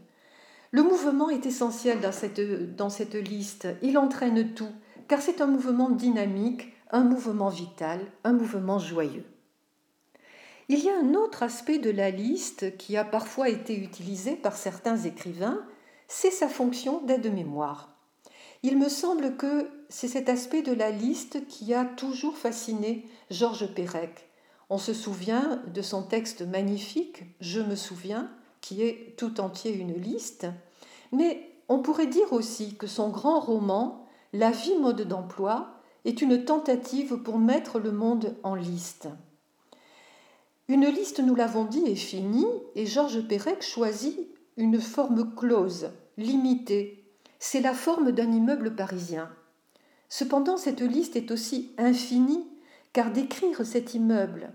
Le 0.71 0.83
mouvement 0.83 1.29
est 1.29 1.45
essentiel 1.45 2.01
dans 2.01 2.11
cette, 2.11 2.41
dans 2.75 2.89
liste, 3.13 3.69
il 3.81 3.97
entraîne 3.97 4.53
tout, 4.53 4.73
car 5.07 5.21
c'est 5.21 5.39
un 5.39 5.47
mouvement 5.47 5.89
dynamique, 5.89 6.73
un 6.91 7.05
mouvement 7.05 7.47
vital, 7.47 8.01
un 8.25 8.33
mouvement 8.33 8.79
joyeux. 8.79 9.23
Il 10.67 10.79
y 10.79 10.89
a 10.89 10.99
un 10.99 11.13
autre 11.13 11.41
aspect 11.41 11.77
de 11.77 11.91
la 11.91 12.11
liste 12.11 12.75
qui 12.75 12.97
a 12.97 13.05
parfois 13.05 13.47
été 13.47 13.77
utilisé 13.77 14.35
par 14.35 14.57
certains 14.57 14.97
écrivains, 14.97 15.65
c'est 16.09 16.31
sa 16.31 16.49
fonction 16.49 17.01
d'aide-mémoire. 17.03 17.95
Il 18.61 18.77
me 18.77 18.89
semble 18.89 19.37
que 19.37 19.69
c'est 19.89 20.07
cet 20.07 20.29
aspect 20.29 20.61
de 20.61 20.73
la 20.73 20.91
liste 20.91 21.47
qui 21.47 21.73
a 21.73 21.85
toujours 21.85 22.37
fasciné 22.37 23.05
Georges 23.29 23.73
Perec. 23.73 24.29
On 24.69 24.77
se 24.77 24.93
souvient 24.93 25.61
de 25.73 25.81
son 25.81 26.03
texte 26.03 26.41
magnifique, 26.41 27.23
Je 27.39 27.59
me 27.59 27.75
souviens, 27.75 28.29
qui 28.61 28.81
est 28.81 29.15
tout 29.17 29.39
entier 29.39 29.73
une 29.73 29.93
liste, 29.93 30.47
mais 31.11 31.49
on 31.69 31.79
pourrait 31.79 32.07
dire 32.07 32.33
aussi 32.33 32.75
que 32.75 32.87
son 32.87 33.09
grand 33.09 33.39
roman, 33.39 34.05
La 34.33 34.51
vie 34.51 34.77
mode 34.77 35.01
d'emploi, 35.01 35.75
est 36.03 36.21
une 36.21 36.45
tentative 36.45 37.17
pour 37.17 37.39
mettre 37.39 37.79
le 37.79 37.91
monde 37.91 38.35
en 38.43 38.55
liste. 38.55 39.07
Une 40.67 40.87
liste, 40.87 41.19
nous 41.19 41.35
l'avons 41.35 41.65
dit, 41.65 41.83
est 41.85 41.95
finie 41.95 42.47
et 42.75 42.85
Georges 42.85 43.27
Perec 43.27 43.61
choisit 43.61 44.19
une 44.57 44.79
forme 44.79 45.35
close, 45.35 45.91
limitée. 46.17 47.03
C'est 47.39 47.61
la 47.61 47.73
forme 47.73 48.11
d'un 48.11 48.31
immeuble 48.31 48.75
parisien. 48.75 49.29
Cependant, 50.17 50.55
cette 50.55 50.79
liste 50.79 51.17
est 51.17 51.29
aussi 51.29 51.73
infinie, 51.77 52.47
car 52.93 53.11
décrire 53.11 53.65
cet 53.65 53.95
immeuble, 53.95 54.49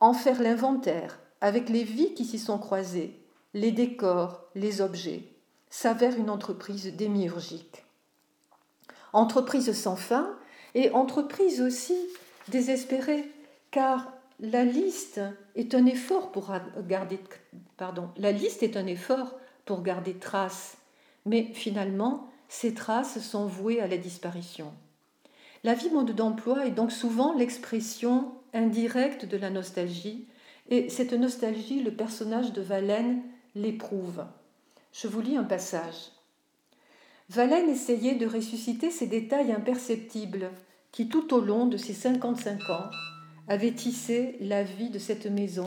en 0.00 0.12
faire 0.12 0.42
l'inventaire, 0.42 1.20
avec 1.40 1.68
les 1.68 1.84
vies 1.84 2.12
qui 2.14 2.24
s'y 2.24 2.40
sont 2.40 2.58
croisées, 2.58 3.16
les 3.54 3.70
décors, 3.70 4.42
les 4.56 4.80
objets, 4.80 5.22
s'avère 5.70 6.18
une 6.18 6.28
entreprise 6.28 6.92
démiurgique. 6.96 7.84
Entreprise 9.12 9.70
sans 9.80 9.94
fin 9.94 10.36
et 10.74 10.90
entreprise 10.90 11.60
aussi 11.60 11.96
désespérée, 12.48 13.30
car 13.70 14.12
la 14.40 14.64
liste 14.64 15.20
est 15.54 15.76
un 15.76 15.86
effort 15.86 16.32
pour 16.32 16.50
garder, 16.88 17.20
la 18.16 18.32
liste 18.32 18.64
est 18.64 18.76
un 18.76 18.88
effort 18.88 19.36
pour 19.66 19.82
garder 19.82 20.14
trace, 20.14 20.78
mais 21.26 21.44
finalement, 21.54 22.28
ces 22.48 22.74
traces 22.74 23.20
sont 23.20 23.46
vouées 23.46 23.80
à 23.80 23.86
la 23.86 23.98
disparition. 23.98 24.72
La 25.64 25.74
vie 25.74 25.90
mode 25.90 26.12
d'emploi 26.12 26.66
est 26.66 26.70
donc 26.70 26.92
souvent 26.92 27.34
l'expression 27.34 28.32
indirecte 28.52 29.24
de 29.24 29.36
la 29.36 29.50
nostalgie, 29.50 30.26
et 30.68 30.88
cette 30.88 31.12
nostalgie, 31.12 31.82
le 31.82 31.92
personnage 31.92 32.52
de 32.52 32.60
Valène 32.60 33.22
l'éprouve. 33.54 34.24
Je 34.92 35.08
vous 35.08 35.20
lis 35.20 35.36
un 35.36 35.44
passage. 35.44 36.12
Valène 37.28 37.68
essayait 37.68 38.14
de 38.14 38.26
ressusciter 38.26 38.90
ces 38.90 39.06
détails 39.06 39.52
imperceptibles 39.52 40.50
qui, 40.92 41.08
tout 41.08 41.34
au 41.34 41.40
long 41.40 41.66
de 41.66 41.76
ses 41.76 41.92
55 41.92 42.70
ans, 42.70 42.90
avaient 43.48 43.72
tissé 43.72 44.36
la 44.40 44.62
vie 44.62 44.90
de 44.90 44.98
cette 44.98 45.26
maison 45.26 45.66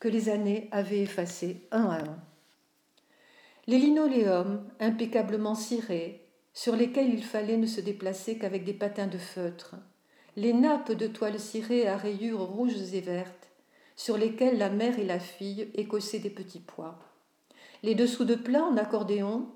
que 0.00 0.08
les 0.08 0.28
années 0.28 0.68
avaient 0.72 1.02
effacée 1.02 1.66
un 1.70 1.84
à 1.84 2.02
un. 2.02 2.18
Les 3.66 3.78
linoléums 3.78 4.64
impeccablement 4.80 5.54
cirés, 5.54 6.27
sur 6.58 6.74
lesquels 6.74 7.14
il 7.14 7.22
fallait 7.22 7.56
ne 7.56 7.68
se 7.68 7.80
déplacer 7.80 8.36
qu'avec 8.36 8.64
des 8.64 8.72
patins 8.72 9.06
de 9.06 9.16
feutre, 9.16 9.76
les 10.34 10.52
nappes 10.52 10.90
de 10.90 11.06
toile 11.06 11.38
cirée 11.38 11.86
à 11.86 11.96
rayures 11.96 12.40
rouges 12.40 12.94
et 12.94 13.00
vertes, 13.00 13.48
sur 13.94 14.18
lesquelles 14.18 14.58
la 14.58 14.68
mère 14.68 14.98
et 14.98 15.04
la 15.04 15.20
fille 15.20 15.68
écossaient 15.76 16.18
des 16.18 16.30
petits 16.30 16.58
pois, 16.58 16.98
les 17.84 17.94
dessous 17.94 18.24
de 18.24 18.34
plat 18.34 18.64
en 18.64 18.76
accordéon, 18.76 19.46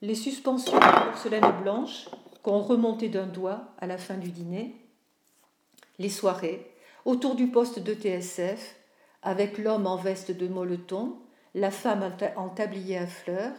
les 0.00 0.14
suspensions 0.14 0.78
de 0.78 1.10
porcelaine 1.10 1.52
blanche 1.60 2.08
qu'on 2.42 2.62
remontait 2.62 3.10
d'un 3.10 3.26
doigt 3.26 3.74
à 3.78 3.86
la 3.86 3.98
fin 3.98 4.16
du 4.16 4.30
dîner, 4.30 4.74
les 5.98 6.08
soirées 6.08 6.66
autour 7.04 7.34
du 7.34 7.48
poste 7.48 7.78
de 7.78 7.92
TSF, 7.92 8.76
avec 9.22 9.58
l'homme 9.58 9.86
en 9.86 9.96
veste 9.96 10.30
de 10.30 10.48
molleton, 10.48 11.18
la 11.54 11.70
femme 11.70 12.10
en 12.36 12.48
tablier 12.48 12.96
à 12.96 13.06
fleurs 13.06 13.52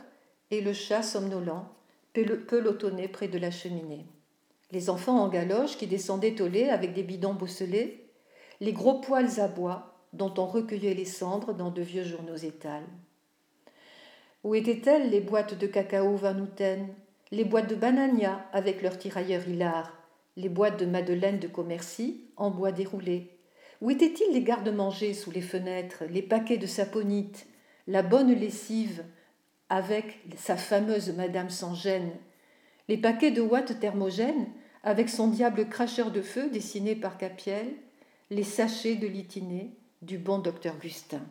et 0.49 0.61
le 0.61 0.73
chat 0.73 1.03
somnolent, 1.03 1.69
pelotonné 2.23 3.07
près 3.07 3.27
de 3.27 3.37
la 3.37 3.51
cheminée. 3.51 4.05
Les 4.71 4.89
enfants 4.89 5.19
en 5.19 5.29
galoche 5.29 5.77
qui 5.77 5.87
descendaient 5.87 6.41
au 6.41 6.47
lait 6.47 6.69
avec 6.69 6.93
des 6.93 7.03
bidons 7.03 7.33
bosselés, 7.33 8.05
les 8.61 8.73
gros 8.73 8.99
poils 8.99 9.39
à 9.39 9.47
bois 9.47 9.95
dont 10.13 10.33
on 10.37 10.45
recueillait 10.45 10.93
les 10.93 11.05
cendres 11.05 11.53
dans 11.53 11.71
de 11.71 11.81
vieux 11.81 12.03
journaux 12.03 12.35
étals. 12.35 12.87
Où 14.43 14.55
étaient-elles 14.55 15.09
les 15.09 15.21
boîtes 15.21 15.57
de 15.57 15.67
cacao 15.67 16.15
Vanouten, 16.15 16.87
les 17.31 17.43
boîtes 17.43 17.69
de 17.69 17.75
banania 17.75 18.45
avec 18.53 18.81
leurs 18.81 18.97
tirailleurs 18.97 19.47
hilars, 19.47 19.91
les 20.37 20.49
boîtes 20.49 20.79
de 20.79 20.85
madeleine 20.85 21.39
de 21.39 21.47
Commercy 21.47 22.25
en 22.37 22.49
bois 22.49 22.71
déroulé? 22.71 23.37
Où 23.81 23.91
étaient-ils 23.91 24.33
les 24.33 24.43
gardes-manger 24.43 25.13
sous 25.13 25.31
les 25.31 25.41
fenêtres, 25.41 26.03
les 26.09 26.21
paquets 26.21 26.57
de 26.57 26.67
saponites, 26.67 27.47
la 27.87 28.03
bonne 28.03 28.33
lessive 28.33 29.03
avec 29.69 30.19
sa 30.37 30.57
fameuse 30.57 31.09
Madame 31.09 31.49
sans 31.49 31.75
gêne, 31.75 32.11
les 32.87 32.97
paquets 32.97 33.31
de 33.31 33.41
ouates 33.41 33.79
thermogènes 33.79 34.47
avec 34.83 35.09
son 35.09 35.27
diable 35.27 35.67
cracheur 35.69 36.11
de 36.11 36.21
feu 36.21 36.49
dessiné 36.49 36.95
par 36.95 37.17
Capiel, 37.17 37.67
les 38.29 38.43
sachets 38.43 38.95
de 38.95 39.07
litiné 39.07 39.71
du 40.01 40.17
bon 40.17 40.39
docteur 40.39 40.77
Gustin. 40.77 41.21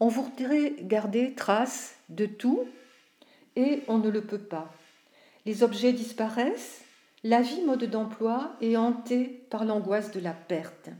On 0.00 0.08
voudrait 0.08 0.74
garder 0.80 1.34
trace 1.34 1.96
de 2.08 2.26
tout 2.26 2.66
et 3.56 3.82
on 3.88 3.98
ne 3.98 4.10
le 4.10 4.22
peut 4.22 4.38
pas. 4.38 4.72
Les 5.46 5.62
objets 5.62 5.92
disparaissent, 5.92 6.82
la 7.22 7.40
vie 7.40 7.62
mode 7.62 7.84
d'emploi 7.84 8.56
est 8.60 8.76
hantée 8.76 9.46
par 9.50 9.64
l'angoisse 9.64 10.10
de 10.10 10.20
la 10.20 10.32
perte. 10.32 10.90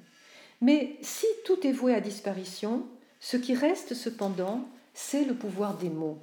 Mais 0.64 0.96
si 1.02 1.26
tout 1.44 1.66
est 1.66 1.72
voué 1.72 1.92
à 1.92 2.00
disparition, 2.00 2.84
ce 3.20 3.36
qui 3.36 3.54
reste 3.54 3.92
cependant, 3.92 4.62
c'est 4.94 5.26
le 5.26 5.34
pouvoir 5.34 5.76
des 5.76 5.90
mots. 5.90 6.16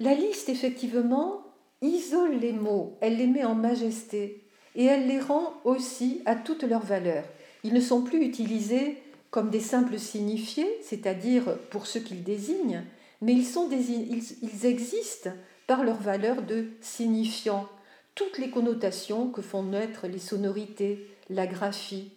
La 0.00 0.14
liste, 0.14 0.48
effectivement, 0.48 1.44
isole 1.80 2.40
les 2.40 2.52
mots, 2.52 2.96
elle 3.00 3.18
les 3.18 3.28
met 3.28 3.44
en 3.44 3.54
majesté 3.54 4.42
et 4.74 4.84
elle 4.84 5.06
les 5.06 5.20
rend 5.20 5.54
aussi 5.62 6.22
à 6.26 6.34
toute 6.34 6.64
leur 6.64 6.80
valeur. 6.80 7.22
Ils 7.62 7.72
ne 7.72 7.80
sont 7.80 8.02
plus 8.02 8.20
utilisés 8.24 8.96
comme 9.30 9.50
des 9.50 9.60
simples 9.60 10.00
signifiés, 10.00 10.68
c'est-à-dire 10.82 11.56
pour 11.70 11.86
ce 11.86 12.00
qu'ils 12.00 12.24
désignent, 12.24 12.82
mais 13.20 13.32
ils, 13.32 13.46
sont 13.46 13.70
ils, 13.70 14.66
existent 14.66 15.30
par 15.68 15.84
leur 15.84 15.98
valeur 15.98 16.42
de 16.42 16.66
signifiant, 16.80 17.68
toutes 18.16 18.38
les 18.38 18.50
connotations 18.50 19.30
que 19.30 19.40
font 19.40 19.62
naître 19.62 20.08
les 20.08 20.18
sonorités, 20.18 21.06
la 21.28 21.46
graphie. 21.46 22.10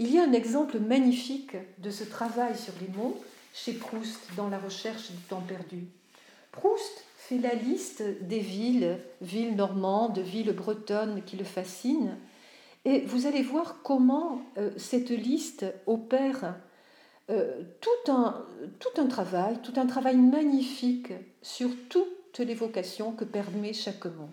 Il 0.00 0.12
y 0.12 0.18
a 0.18 0.22
un 0.22 0.32
exemple 0.32 0.78
magnifique 0.78 1.56
de 1.78 1.90
ce 1.90 2.04
travail 2.04 2.56
sur 2.56 2.72
les 2.80 2.86
mots 2.96 3.20
chez 3.52 3.72
Proust 3.72 4.20
dans 4.36 4.48
La 4.48 4.58
recherche 4.58 5.10
du 5.10 5.18
temps 5.22 5.40
perdu. 5.40 5.86
Proust 6.52 7.04
fait 7.16 7.38
la 7.38 7.54
liste 7.54 8.04
des 8.22 8.38
villes, 8.38 9.00
villes 9.20 9.56
normandes, 9.56 10.20
villes 10.20 10.52
bretonnes 10.52 11.22
qui 11.26 11.36
le 11.36 11.44
fascinent, 11.44 12.16
et 12.84 13.00
vous 13.00 13.26
allez 13.26 13.42
voir 13.42 13.82
comment 13.82 14.40
euh, 14.56 14.70
cette 14.76 15.10
liste 15.10 15.66
opère 15.86 16.54
euh, 17.28 17.62
tout, 17.80 18.12
un, 18.12 18.46
tout 18.78 19.00
un 19.00 19.06
travail, 19.06 19.58
tout 19.62 19.74
un 19.76 19.86
travail 19.86 20.16
magnifique 20.16 21.12
sur 21.42 21.70
toutes 21.88 22.38
les 22.38 22.54
vocations 22.54 23.12
que 23.12 23.24
permet 23.24 23.72
chaque 23.72 24.06
mot. 24.06 24.30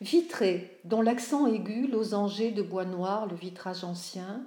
Vitré, 0.00 0.78
dont 0.84 1.02
l'accent 1.02 1.46
aigu, 1.46 1.88
losangé 1.88 2.52
de 2.52 2.62
bois 2.62 2.84
noir, 2.84 3.26
le 3.26 3.34
vitrage 3.34 3.82
ancien, 3.82 4.42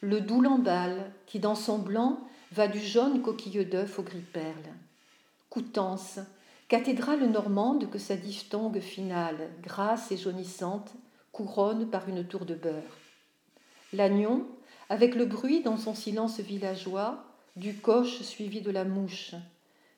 le 0.00 0.20
doux 0.20 0.40
lamballe, 0.40 1.12
qui 1.26 1.38
dans 1.38 1.54
son 1.54 1.78
blanc 1.78 2.18
va 2.52 2.66
du 2.66 2.80
jaune 2.80 3.22
coquilleux 3.22 3.64
d'œuf 3.64 3.98
au 3.98 4.02
gris 4.02 4.18
perle. 4.18 4.74
Coutances, 5.48 6.18
cathédrale 6.68 7.24
normande 7.30 7.88
que 7.88 7.98
sa 7.98 8.16
diphtongue 8.16 8.80
finale, 8.80 9.50
grasse 9.62 10.10
et 10.10 10.16
jaunissante, 10.16 10.92
couronne 11.32 11.88
par 11.88 12.08
une 12.08 12.24
tour 12.24 12.44
de 12.44 12.54
beurre. 12.54 12.98
L'agnon, 13.92 14.46
avec 14.88 15.14
le 15.14 15.24
bruit 15.24 15.62
dans 15.62 15.76
son 15.76 15.94
silence 15.94 16.40
villageois 16.40 17.24
du 17.54 17.74
coche 17.74 18.22
suivi 18.22 18.60
de 18.60 18.70
la 18.72 18.84
mouche. 18.84 19.34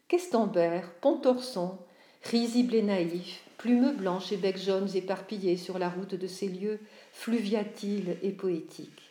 Questembert, 0.08 0.92
Pontorson, 1.00 1.78
risible 2.24 2.74
et 2.74 2.82
naïf, 2.82 3.42
plumes 3.62 3.92
blanches 3.92 4.32
et 4.32 4.36
becs 4.36 4.58
jaunes 4.58 4.88
éparpillés 4.92 5.56
sur 5.56 5.78
la 5.78 5.88
route 5.88 6.16
de 6.16 6.26
ces 6.26 6.48
lieux 6.48 6.80
fluviatiles 7.12 8.16
et 8.20 8.32
poétiques. 8.32 9.08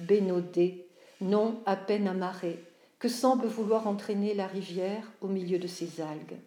Bénodé, 0.00 0.88
nom 1.20 1.60
à 1.66 1.76
peine 1.76 2.08
amarré, 2.08 2.58
que 2.98 3.08
semble 3.08 3.46
vouloir 3.46 3.86
entraîner 3.86 4.34
la 4.34 4.48
rivière 4.48 5.12
au 5.20 5.28
milieu 5.28 5.60
de 5.60 5.68
ses 5.68 6.00
algues. 6.00 6.40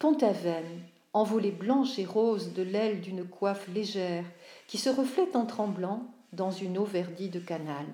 Pont-Aven, 0.00 0.64
envolée 1.12 1.52
blanche 1.52 1.96
et 2.00 2.04
rose 2.04 2.54
de 2.54 2.64
l'aile 2.64 3.00
d'une 3.00 3.24
coiffe 3.24 3.68
légère 3.68 4.24
qui 4.66 4.76
se 4.76 4.90
reflète 4.90 5.36
en 5.36 5.46
tremblant 5.46 6.12
dans 6.32 6.50
une 6.50 6.76
eau 6.76 6.84
verdie 6.84 7.30
de 7.30 7.38
canal. 7.38 7.86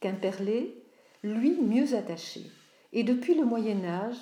Quimperlé, 0.00 0.74
lui 1.22 1.60
mieux 1.60 1.94
attaché, 1.94 2.50
et 2.94 3.04
depuis 3.04 3.34
le 3.34 3.44
Moyen 3.44 3.84
Âge, 3.84 4.16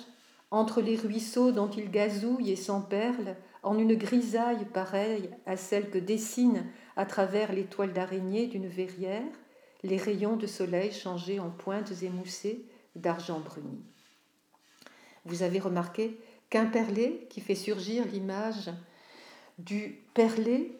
entre 0.51 0.81
les 0.81 0.97
ruisseaux 0.97 1.51
dont 1.51 1.69
il 1.69 1.89
gazouille 1.89 2.51
et 2.51 2.55
s'emperle, 2.55 3.35
en 3.63 3.77
une 3.77 3.95
grisaille 3.95 4.65
pareille 4.65 5.29
à 5.45 5.55
celle 5.55 5.89
que 5.89 5.97
dessinent 5.97 6.65
à 6.95 7.05
travers 7.05 7.53
les 7.53 7.65
toiles 7.65 7.93
d'araignée 7.93 8.47
d'une 8.47 8.67
verrière 8.67 9.23
les 9.83 9.97
rayons 9.97 10.35
de 10.35 10.47
soleil 10.47 10.91
changés 10.91 11.39
en 11.39 11.49
pointes 11.49 12.03
émoussées 12.03 12.65
d'argent 12.95 13.39
bruni. 13.39 13.81
Vous 15.25 15.43
avez 15.43 15.59
remarqué 15.59 16.19
qu'un 16.49 16.65
perlé 16.65 17.27
qui 17.29 17.41
fait 17.41 17.55
surgir 17.55 18.05
l'image 18.05 18.71
du 19.57 19.99
perlé, 20.13 20.77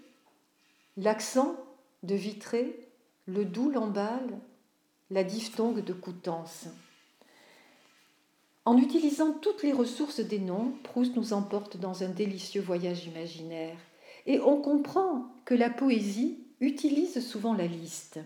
l'accent 0.98 1.56
de 2.04 2.16
Vitré, 2.16 2.88
le 3.26 3.46
doux 3.46 3.70
lamballe, 3.70 4.40
la 5.10 5.24
diphtongue 5.24 5.84
de 5.84 5.94
Coutances. 5.94 6.68
En 8.64 8.78
utilisant 8.78 9.34
toutes 9.34 9.64
les 9.64 9.72
ressources 9.72 10.20
des 10.20 10.38
noms, 10.38 10.74
Proust 10.84 11.16
nous 11.16 11.34
emporte 11.34 11.78
dans 11.78 12.04
un 12.04 12.10
délicieux 12.10 12.62
voyage 12.62 13.06
imaginaire. 13.06 13.78
Et 14.28 14.40
on 14.40 14.62
comprend 14.62 15.26
que 15.46 15.56
la 15.56 15.72
poésie 15.72 16.38
utilise 16.60 17.26
souvent 17.26 17.56
la 17.56 17.66
liste. 17.66 18.20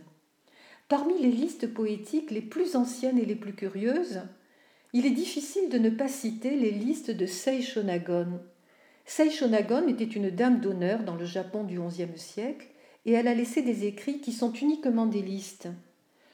Parmi 0.89 1.17
les 1.19 1.31
listes 1.31 1.73
poétiques 1.73 2.31
les 2.31 2.41
plus 2.41 2.75
anciennes 2.75 3.17
et 3.17 3.25
les 3.25 3.35
plus 3.35 3.53
curieuses, 3.53 4.21
il 4.91 5.05
est 5.05 5.11
difficile 5.11 5.69
de 5.69 5.77
ne 5.77 5.89
pas 5.89 6.09
citer 6.09 6.57
les 6.57 6.71
listes 6.71 7.11
de 7.11 7.25
Seishonagon. 7.25 8.41
Seishonagon 9.05 9.87
était 9.87 10.03
une 10.03 10.29
dame 10.29 10.59
d'honneur 10.59 11.03
dans 11.03 11.15
le 11.15 11.25
Japon 11.25 11.63
du 11.63 11.79
XIe 11.79 12.17
siècle 12.17 12.67
et 13.05 13.13
elle 13.13 13.29
a 13.29 13.33
laissé 13.33 13.61
des 13.61 13.85
écrits 13.85 14.19
qui 14.19 14.33
sont 14.33 14.51
uniquement 14.51 15.05
des 15.05 15.21
listes. 15.21 15.69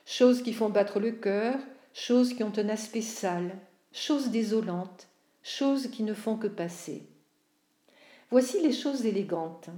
Choses 0.05 0.41
qui 0.41 0.53
font 0.53 0.69
battre 0.69 0.99
le 0.99 1.11
cœur, 1.11 1.59
choses 1.93 2.33
qui 2.33 2.43
ont 2.43 2.53
un 2.57 2.69
aspect 2.69 3.01
sale, 3.01 3.51
choses 3.93 4.29
désolantes, 4.29 5.07
choses 5.43 5.87
qui 5.87 6.03
ne 6.03 6.13
font 6.13 6.37
que 6.37 6.47
passer. 6.47 7.07
Voici 8.29 8.61
les 8.61 8.71
choses 8.71 9.05
élégantes. 9.05 9.69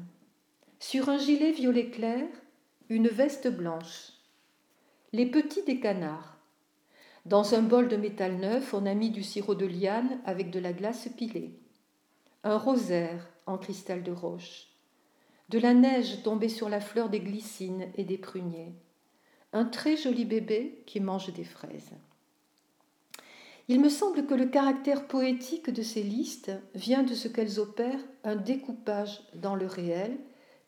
Sur 0.79 1.10
un 1.10 1.17
gilet 1.17 1.51
violet 1.51 1.89
clair, 1.89 2.27
une 2.89 3.08
veste 3.08 3.48
blanche. 3.48 4.12
Les 5.13 5.25
petits 5.25 5.63
des 5.63 5.79
canards. 5.79 6.38
Dans 7.25 7.55
un 7.55 7.62
bol 7.62 7.88
de 7.88 7.96
métal 7.96 8.36
neuf, 8.38 8.74
on 8.74 8.86
a 8.86 8.93
mis 8.93 9.10
du 9.10 9.24
sirop 9.24 9.55
de 9.55 9.65
liane 9.65 10.20
avec 10.25 10.51
de 10.51 10.60
la 10.60 10.74
glace 10.74 11.08
pilée. 11.17 11.58
Un 12.43 12.58
rosaire 12.58 13.27
en 13.46 13.58
cristal 13.58 14.03
de 14.03 14.12
roche. 14.12 14.67
De 15.50 15.58
la 15.58 15.74
neige 15.74 16.22
tombée 16.24 16.50
sur 16.50 16.70
la 16.70 16.82
fleur 16.82 17.10
des 17.10 17.20
glycines 17.22 17.89
et 17.96 18.03
des 18.03 18.17
pruniers. 18.17 18.74
Un 19.53 19.65
très 19.65 19.98
joli 19.98 20.25
bébé 20.25 20.84
qui 20.86 21.00
mange 21.00 21.32
des 21.34 21.43
fraises. 21.43 21.93
Il 23.70 23.79
me 23.79 23.89
semble 23.89 24.25
que 24.25 24.34
le 24.34 24.48
caractère 24.48 25.08
poétique 25.08 25.70
de 25.70 25.82
ces 25.82 26.03
listes 26.03 26.51
vient 26.75 27.03
de 27.03 27.13
ce 27.13 27.29
qu'elles 27.29 27.60
opèrent 27.60 28.03
un 28.25 28.36
découpage 28.36 29.22
dans 29.36 29.55
le 29.55 29.65
réel, 29.65 30.17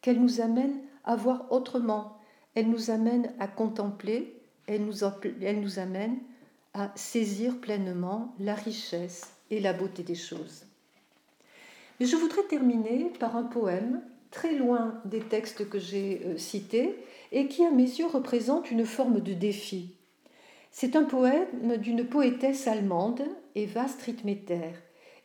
qu'elles 0.01 0.21
nous 0.21 0.39
amènent 0.39 0.79
à 1.03 1.15
voir 1.15 1.51
autrement, 1.51 2.17
elles 2.55 2.69
nous 2.69 2.89
amènent 2.89 3.33
à 3.39 3.47
contempler, 3.47 4.41
elles 4.67 4.85
nous, 4.85 5.03
amènent 5.03 6.19
à 6.73 6.91
saisir 6.95 7.59
pleinement 7.59 8.33
la 8.39 8.55
richesse 8.55 9.33
et 9.51 9.59
la 9.59 9.73
beauté 9.73 10.01
des 10.01 10.15
choses. 10.15 10.63
Mais 11.99 12.05
je 12.05 12.15
voudrais 12.15 12.43
terminer 12.43 13.11
par 13.19 13.35
un 13.35 13.43
poème 13.43 14.01
très 14.31 14.55
loin 14.55 15.01
des 15.05 15.21
textes 15.21 15.69
que 15.69 15.79
j'ai 15.79 16.21
euh, 16.25 16.37
cités 16.37 16.97
et 17.31 17.47
qui, 17.47 17.63
à 17.65 17.71
mes 17.71 17.83
yeux, 17.83 18.07
représente 18.07 18.71
une 18.71 18.85
forme 18.85 19.21
de 19.21 19.33
défi. 19.33 19.94
C'est 20.77 20.97
un 20.97 21.05
poème 21.05 21.77
d'une 21.77 22.05
poétesse 22.05 22.67
allemande, 22.67 23.21
Eva 23.55 23.87
Strittmetter. 23.87 24.71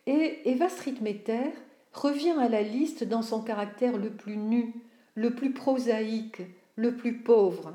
Et 0.07 0.49
Eva 0.49 0.69
Strittmetter 0.69 1.51
revient 1.91 2.37
à 2.39 2.47
la 2.47 2.61
liste 2.61 3.03
dans 3.03 3.21
son 3.21 3.41
caractère 3.41 3.97
le 3.97 4.11
plus 4.11 4.37
nu, 4.37 4.73
le 5.13 5.35
plus 5.35 5.51
prosaïque, 5.51 6.41
le 6.77 6.95
plus 6.95 7.17
pauvre. 7.17 7.73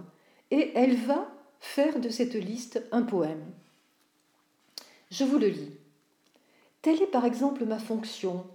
Et 0.51 0.73
elle 0.75 0.97
va 0.97 1.31
faire 1.61 2.01
de 2.01 2.09
cette 2.09 2.33
liste 2.33 2.83
un 2.93 3.03
poème. 3.03 3.45
Je 5.11 5.25
vous 5.25 5.37
le 5.37 5.49
lis. 5.49 5.73
Telle 6.81 7.03
est 7.03 7.07
par 7.13 7.27
exemple 7.27 7.67
ma 7.67 7.79
fonction 7.79 8.47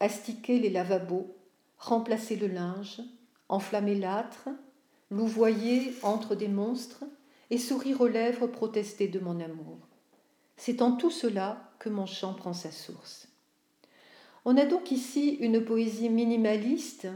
astiquer 0.00 0.58
les 0.58 0.68
lavabos, 0.68 1.34
remplacer 1.78 2.36
le 2.36 2.48
linge, 2.48 3.00
enflammer 3.48 3.94
l'âtre, 3.94 4.50
louvoyer 5.10 5.94
entre 6.02 6.34
des 6.34 6.48
monstres, 6.48 7.04
et 7.50 7.58
sourire 7.58 8.00
aux 8.00 8.08
lèvres 8.08 8.46
protester 8.46 9.08
de 9.08 9.18
mon 9.18 9.40
amour. 9.40 9.78
C'est 10.56 10.82
en 10.82 10.92
tout 10.92 11.10
cela 11.10 11.72
que 11.78 11.88
mon 11.88 12.06
chant 12.06 12.34
prend 12.34 12.52
sa 12.52 12.70
source. 12.70 13.28
On 14.44 14.56
a 14.56 14.64
donc 14.64 14.90
ici 14.90 15.36
une 15.40 15.64
poésie 15.64 16.08
minimaliste 16.08 17.08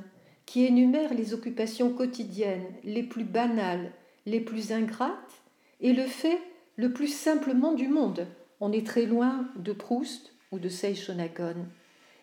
qui 0.47 0.65
énumère 0.65 1.15
les 1.15 1.33
occupations 1.33 1.93
quotidiennes 1.93 2.67
les 2.85 3.03
plus 3.03 3.25
banales, 3.25 3.93
les 4.27 4.41
plus 4.41 4.73
ingrates, 4.73 5.43
et 5.81 5.93
le 5.93 6.07
fait 6.07 6.39
le 6.77 6.93
plus 6.93 7.09
simplement 7.09 7.73
du 7.73 7.89
monde. 7.89 8.27
On 8.61 8.73
est 8.73 8.87
très 8.87 9.07
loin 9.07 9.49
de 9.57 9.73
Proust 9.73 10.33
ou 10.53 10.59
de 10.59 10.69
Seishonagon. 10.69 11.67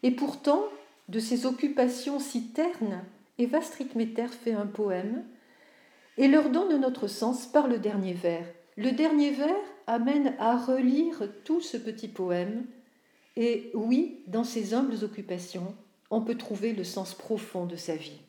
Et 0.04 0.12
pourtant, 0.12 0.64
de 1.10 1.20
ces 1.20 1.46
occupations 1.46 2.20
si 2.20 2.48
ternes, 2.50 3.04
Eva 3.38 3.62
Strittmetter 3.62 4.28
fait 4.28 4.54
un 4.54 4.66
poème 4.66 5.24
et 6.18 6.28
leur 6.28 6.50
donne 6.50 6.80
notre 6.80 7.08
sens 7.08 7.48
par 7.48 7.68
le 7.68 7.80
dernier 7.80 8.14
vers. 8.14 8.46
Le 8.78 8.92
dernier 8.92 9.32
vers 9.32 9.56
amène 9.88 10.36
à 10.40 10.58
relire 10.58 11.24
tout 11.44 11.62
ce 11.62 11.78
petit 11.78 12.08
poème, 12.08 12.66
et 13.38 13.72
oui, 13.74 14.24
dans 14.28 14.44
ces 14.44 14.74
humbles 14.74 15.04
occupations, 15.04 15.76
on 16.10 16.22
peut 16.22 16.38
trouver 16.38 16.74
le 16.74 16.84
sens 16.84 17.14
profond 17.14 17.66
de 17.66 17.76
sa 17.76 17.96
vie. 17.96 18.20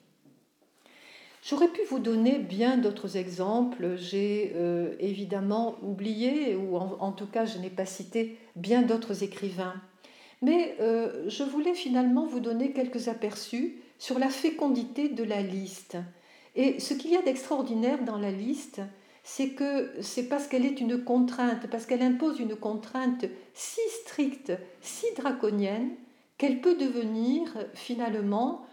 J'aurais 1.45 1.69
pu 1.69 1.81
vous 1.91 1.99
donner 1.99 2.39
bien 2.39 2.77
d'autres 2.77 3.17
exemples. 3.17 3.97
J'ai 3.97 4.53
euh, 4.55 4.95
évidemment 5.01 5.77
oublié, 5.83 6.55
ou 6.55 6.77
en, 6.77 7.11
tout 7.11 7.27
cas 7.27 7.45
je 7.47 7.59
n'ai 7.59 7.71
pas 7.71 7.85
cité 7.85 8.39
bien 8.55 8.83
d'autres 8.83 9.25
écrivains. 9.25 9.75
Mais 10.41 10.77
euh, 10.81 11.29
je 11.29 11.43
voulais 11.43 11.75
finalement 11.75 12.27
vous 12.27 12.41
donner 12.41 12.73
quelques 12.73 13.09
aperçus 13.09 13.81
sur 13.99 14.21
la 14.21 14.29
fécondité 14.29 15.09
de 15.09 15.25
la 15.25 15.43
liste 15.43 15.97
et 16.55 16.81
ce 16.81 16.95
qu'il 16.95 17.13
y 17.13 17.17
a 17.17 17.23
d'extraordinaire 17.23 18.05
dans 18.05 18.19
la 18.19 18.31
liste, 18.31 18.81
c'est 19.25 19.51
que 19.51 19.91
c'est 20.01 20.29
parce 20.29 20.49
qu'elle 20.49 20.67
est 20.67 20.81
une 20.81 21.05
contrainte, 21.05 21.69
parce 21.71 21.87
qu'elle 21.87 22.03
impose 22.03 22.41
une 22.41 22.57
contrainte 22.57 23.25
si 23.55 23.81
stricte, 24.03 24.53
si 24.81 25.07
draconienne, 25.17 25.91
qu'elle 26.39 26.61
peut 26.61 26.75
devenir 26.75 27.43
finalement 27.75 28.67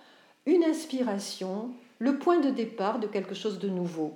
une 0.45 0.63
inspiration, 0.63 1.69
le 1.99 2.17
point 2.17 2.39
de 2.39 2.49
départ 2.49 2.99
de 2.99 3.07
quelque 3.07 3.35
chose 3.35 3.59
de 3.59 3.69
nouveau. 3.69 4.13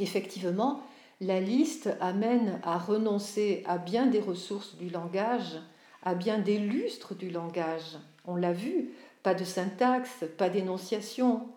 Effectivement, 0.00 0.82
la 1.20 1.40
liste 1.40 1.90
amène 2.00 2.60
à 2.62 2.78
renoncer 2.78 3.62
à 3.66 3.78
bien 3.78 4.06
des 4.06 4.20
ressources 4.20 4.76
du 4.76 4.88
langage, 4.88 5.60
à 6.02 6.14
bien 6.14 6.38
des 6.38 6.58
lustres 6.58 7.14
du 7.14 7.30
langage. 7.30 7.98
On 8.24 8.36
l'a 8.36 8.52
vu, 8.52 8.90
pas 9.22 9.34
de 9.34 9.44
syntaxe, 9.44 10.24
pas 10.36 10.48
d'énonciation, 10.48 11.48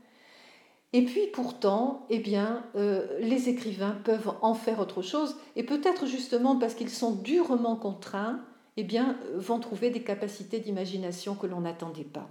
et 0.94 1.06
puis 1.06 1.28
pourtant, 1.32 2.06
eh 2.10 2.22
euh, 2.76 3.20
les 3.20 3.48
écrivains 3.48 3.98
peuvent 4.04 4.34
en 4.42 4.54
faire 4.54 4.80
autre 4.80 5.02
chose, 5.02 5.38
et 5.56 5.64
peut-être 5.64 6.06
justement 6.06 6.58
parce 6.58 6.76
qu'ils 6.76 6.90
sont 6.90 7.14
durement 7.14 7.78
contraints, 7.78 8.44
eh 8.78 8.84
bien, 8.84 9.18
vont 9.36 9.60
trouver 9.60 9.90
des 9.90 10.04
capacités 10.04 10.60
d'imagination 10.60 11.36
que 11.36 11.48
l'on 11.48 11.62
n'attendait 11.62 12.04
pas. 12.04 12.30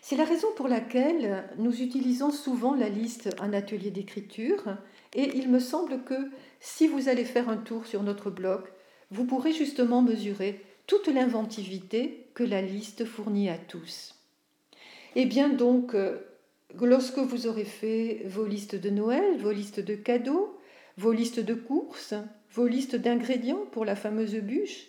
C'est 0.00 0.16
la 0.16 0.24
raison 0.24 0.48
pour 0.56 0.68
laquelle 0.68 1.48
nous 1.56 1.80
utilisons 1.80 2.30
souvent 2.30 2.74
la 2.74 2.88
liste 2.88 3.30
en 3.40 3.52
atelier 3.52 3.90
d'écriture, 3.90 4.76
et 5.14 5.36
il 5.36 5.48
me 5.48 5.60
semble 5.60 6.04
que 6.04 6.30
si 6.60 6.86
vous 6.86 7.08
allez 7.08 7.24
faire 7.24 7.48
un 7.48 7.56
tour 7.56 7.86
sur 7.86 8.02
notre 8.02 8.30
blog, 8.30 8.62
vous 9.10 9.24
pourrez 9.24 9.52
justement 9.52 10.02
mesurer 10.02 10.64
toute 10.86 11.08
l'inventivité 11.08 12.28
que 12.34 12.44
la 12.44 12.62
liste 12.62 13.04
fournit 13.04 13.48
à 13.48 13.58
tous. 13.58 14.14
Eh 15.16 15.24
bien 15.26 15.48
donc, 15.48 15.94
euh, 15.94 16.18
lorsque 16.82 17.18
vous 17.18 17.46
aurez 17.46 17.64
fait 17.64 18.22
vos 18.26 18.46
listes 18.46 18.74
de 18.74 18.90
Noël, 18.90 19.38
vos 19.38 19.52
listes 19.52 19.80
de 19.80 19.94
cadeaux, 19.94 20.58
vos 20.96 21.12
listes 21.12 21.40
de 21.40 21.54
courses, 21.54 22.14
vos 22.52 22.66
listes 22.66 22.96
d'ingrédients 22.96 23.66
pour 23.72 23.84
la 23.84 23.96
fameuse 23.96 24.36
bûche, 24.36 24.86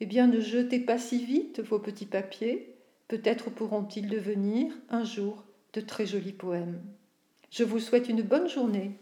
eh 0.00 0.06
bien 0.06 0.26
ne 0.26 0.40
jetez 0.40 0.80
pas 0.80 0.98
si 0.98 1.24
vite 1.24 1.60
vos 1.60 1.78
petits 1.78 2.06
papiers, 2.06 2.74
peut-être 3.08 3.50
pourront-ils 3.50 4.08
devenir 4.08 4.72
un 4.90 5.04
jour 5.04 5.44
de 5.72 5.80
très 5.80 6.06
jolis 6.06 6.32
poèmes. 6.32 6.80
Je 7.50 7.64
vous 7.64 7.78
souhaite 7.78 8.08
une 8.08 8.22
bonne 8.22 8.48
journée 8.48 8.92